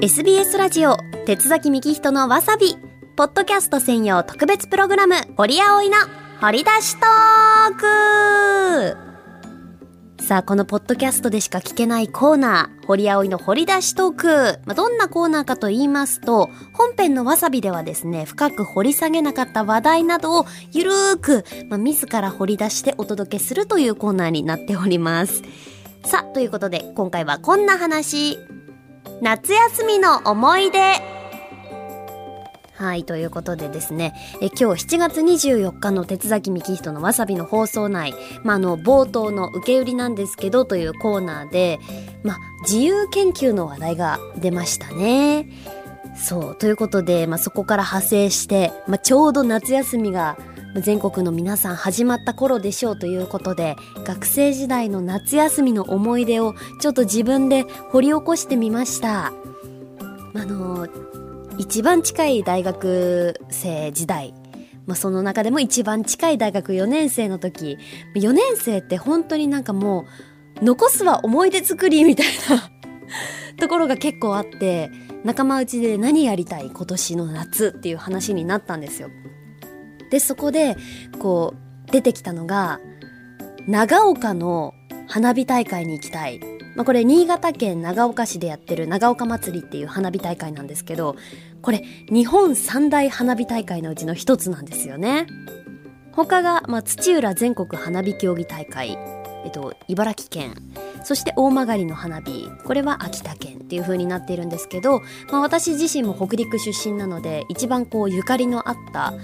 [0.00, 2.76] SBS ラジオ鉄崎幹人のわさび。
[3.16, 5.96] ポッドキャスト専用特別プログラム堀葵の
[6.40, 8.96] 掘り出しトー
[10.16, 10.22] ク。
[10.22, 25.42] さあこのポッドキャストでしか聞けないコーナー堀葵の掘り出しトーク、まあ、どんなコーナーかと言いますと本編のわさびではですね深く掘り下げなかった話題などをゆるーく、まあ、自ら掘り出してお届けするというコーナーになっております。
[26.04, 28.38] さあということで今回はこんな話。
[29.20, 30.78] 夏休みの思い出
[32.78, 41.80] はい、ということでですね、え今日7月24日の鉄崎幹人のわさびの放送内、まあ、あの、冒頭の受け売りなんですけどというコーナーで、
[42.22, 45.48] ま、自由研究の話題が出ましたね。
[46.18, 50.36] そう、ということで、まあ、そこから派生して、まあ、ちょうど夏休みが
[50.74, 59.32] 全国の皆さん始まった頃でしょうということで学生時代の夏休みの思い出をちょっと自分で掘り起こしてみました。
[60.34, 60.86] あの
[61.56, 64.34] 一番近い大学生時代
[64.86, 67.76] まあ、その中でも一番近い大学4年生の時
[68.14, 70.06] 4年生って本当になんかも
[70.62, 72.70] う残すは思い出作りみたいな
[73.58, 74.90] ところが結構あって
[75.24, 79.10] 仲間内で何やりたい今年の夏っていう話になったんですよ。
[80.10, 80.76] でそこで
[81.18, 81.54] こ
[81.88, 82.80] う出てきたのが
[83.66, 84.72] 長岡の
[85.06, 86.40] 花火大会に行きたい、
[86.76, 91.16] まあ、これ新潟県長岡市でやってる長岡祭りっていう花火大会なんですけど
[91.60, 95.26] これ日本三大花火大会のうちの一つなんですよね。
[96.12, 98.98] 他が、まあ、土浦全国花火競技大会
[99.44, 100.54] えっと、茨城県。
[101.08, 102.50] そして大曲の花火。
[102.64, 105.00] これは秋田県っていう風になっているんですけど、
[105.32, 109.14] まあ、私自身も北陸出身なので一番こうゆかりのあった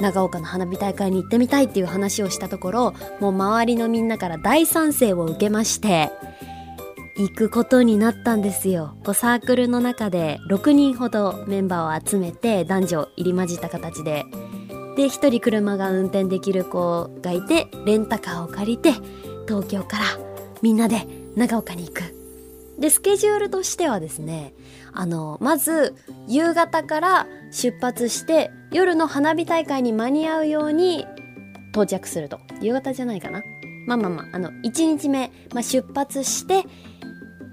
[0.00, 6.12] 長岡の花火大会に行ってみたいっていう話をしたところもう周りのみんなから大賛成を受けまして
[7.16, 8.96] 行くことになったんですよ。
[9.04, 14.26] こうサークルの中で6人ほどメンバーを集めて男女入り混じった形で。
[14.96, 18.92] で1人車が運転できる子がいてレンタカーを借りて
[19.48, 20.04] 東京から
[20.62, 22.02] みんなで長岡に行く。
[22.78, 24.52] でスケジュールとしてはですね
[24.92, 25.94] あのまず
[26.28, 31.06] 夕方から出発して夜の花火大会に間に合うように
[31.70, 32.38] 到着すると。
[32.60, 33.42] 夕方じゃないかな。
[33.86, 36.64] まあまあまああの1日目、まあ、出発して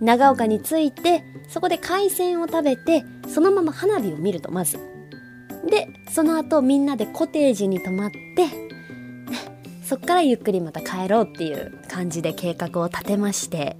[0.00, 4.78] 長岡に着いてそこで海鮮を食べてそのまま花火を見るとまず。
[5.68, 8.69] でその後みんなでコテージに泊まって
[9.90, 13.76] そっからゆっくりまた帰ろうっていう感じで計画を立てまして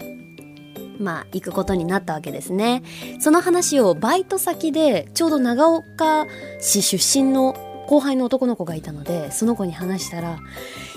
[0.98, 2.82] まあ、行くことになったわけですね。
[3.20, 6.26] その話をバイト先で、ちょうど長岡
[6.58, 7.54] 市出身の
[7.86, 10.40] 後輩の男の子がいたので、その子に話したら、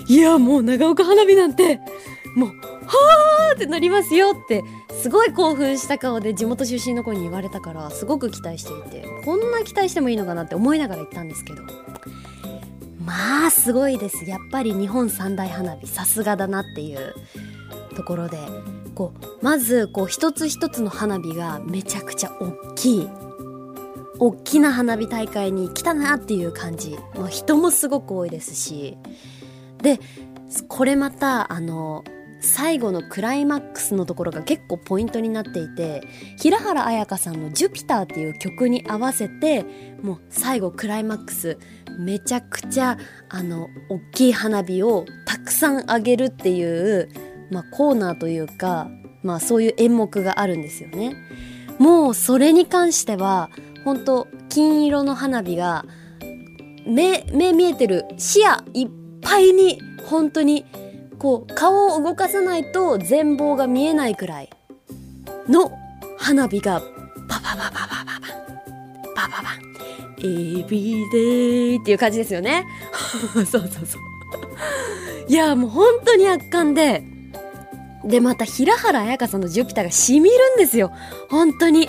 [0.08, 1.80] いや、もう長岡花火なんて、
[2.36, 4.62] もう、はーってなりますよって、
[5.00, 11.62] すごい興奮した顔で地元出身の子に言われたから、すごく期待していて、こんな期待してもいいのかなって思いながら行ったんですけど、
[13.04, 14.24] まあ、すごいです。
[14.24, 17.14] やっぱり日本三大花火、さすがだなっていう
[17.94, 18.38] ところで、
[18.94, 23.08] こうまずこう一つ一つの花火がめちゃくちゃ大きい
[24.18, 28.96] 大きな花火大会に来たなっていう感じもう人もすごく多いですし
[29.82, 29.98] で
[30.68, 32.04] これまたあの
[32.40, 36.02] 最後のクライマックスのところが結構ポイントになっていて
[36.38, 39.64] 平原綾香さんの「ジュピター」っていう曲に合わせて
[40.02, 41.58] もう最後クライマックス
[41.98, 47.08] めちゃくちゃあの大きい花火をたくさんあげるっていう
[47.50, 48.88] まあ、コーナーというか、
[49.22, 51.14] まあ、そういう演目があるんですよね。
[51.78, 53.50] もうそれに関しては
[53.84, 55.84] 本当金色の花火が
[56.86, 58.88] 目目見えてる視野いっ
[59.20, 60.64] ぱいに本当に
[61.18, 64.50] こう顔を動かさないと全貌が見えないくらい
[65.48, 65.72] の
[66.18, 66.80] 花火が
[67.28, 68.20] パパパパパパパ
[69.14, 69.73] パパパ
[70.24, 71.18] エビデ
[71.74, 72.66] イっていう感じですよね
[73.34, 74.02] そうそうそう
[75.28, 77.04] いやもう本当に圧巻で
[78.06, 80.92] で、また平原綾香さんのジュピターが染みるんですよ。
[81.30, 81.88] 本当に。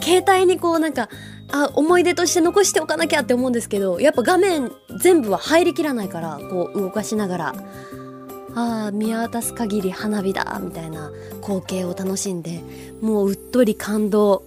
[0.00, 1.08] 携帯にこうなんか、
[1.52, 7.54] あ、思い出として残しておかなきゃって思うんですけど、やっぱ画面全部は入りきらないから、こう動かしながら、
[8.54, 11.10] ああ、見渡す限り花火だみたいな
[11.42, 12.60] 光景を楽しんで、
[13.00, 14.44] もううっとり感動。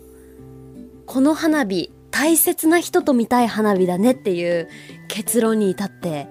[1.06, 4.70] この花火、大切な人と見たい花火だねっていう
[5.08, 6.28] 結論に至って、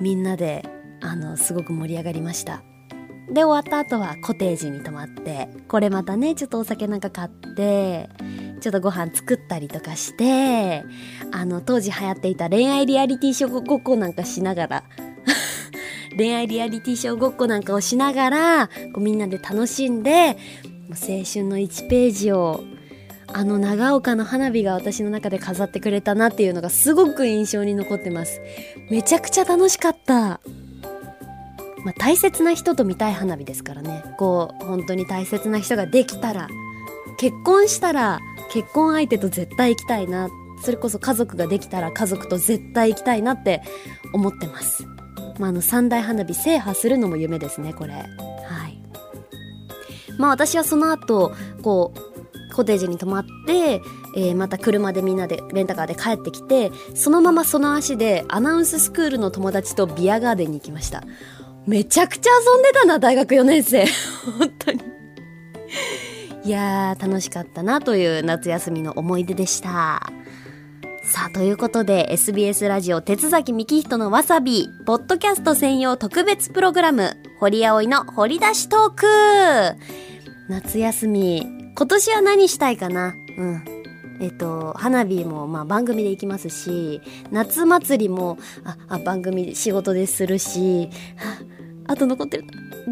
[0.00, 0.68] みんなで、
[1.00, 2.62] あの、すごく盛り上がりました。
[3.30, 8.10] で終わった後はコテージに泊まってこれまたねちょっとお酒なんか買って
[8.60, 10.84] ちょっとご飯作ったりとかして
[11.32, 14.84] あの当時流行っていた恋愛リアリティショーごっこなんかしながら
[16.18, 20.36] 恋愛リアリティショーごっこなんかをしながらこうみんなで楽しんで
[20.90, 22.62] 青春の1ページを
[23.36, 28.40] あの長岡の花火が私の中で飾ってくれたなっていうのがすごく印象に残ってます。
[28.90, 30.40] めちゃくちゃ楽しかった。
[31.84, 34.04] まあ、大切な人と見たい花火ですからね。
[34.18, 36.48] こう本当に大切な人ができたら
[37.18, 38.20] 結婚したら
[38.52, 40.28] 結婚相手と絶対行きたいな。
[40.62, 43.62] それこそ家族ができたら家族と絶対行きたいなって
[44.12, 44.86] 思ってます、
[45.38, 47.94] まあ、あの三大花火制覇するのも夢ですねこれ。
[47.94, 48.00] は
[48.68, 48.80] い。
[50.18, 52.13] まあ私はその後こう
[52.54, 53.82] コテージに泊まって、
[54.16, 61.04] えー、また車でみんなでレンタカーで帰ってきてそのままその足でアナウンススクールの友達とビアガーデンに行きました
[61.66, 63.86] めちゃくちゃ遊んでたな、大学4年生。
[64.38, 64.82] 本当に。
[66.44, 70.12] いやー、楽しかったなという夏休みの思い出でした。
[71.02, 79.06] さあ、ということで、SBS ラジオ、鉄崎幹人のわさび、ポッドキャスト専用特別プログラム、堀葵の掘り出しトーク
[80.48, 83.14] 夏休み、今年は何したいかな？
[83.36, 83.64] うん。
[84.20, 87.00] えっと、花火も、まあ、番組で行きますし、
[87.32, 90.88] 夏祭りも、あ、あ番組、仕事でするし、
[91.86, 92.44] あと残ってる。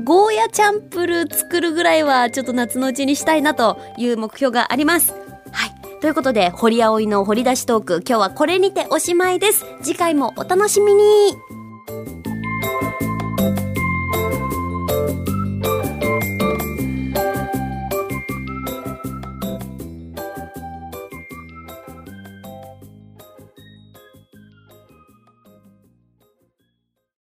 [0.04, 5.12] ゴーヤチャンプル作るぐらいはちょっと夏のうちにしたいなという目標があります。
[5.52, 6.00] はい。
[6.00, 9.64] ということで、堀葵の掘り出しトーク、今日はこれにておしまいです。
[9.82, 11.02] 次回もお楽しみに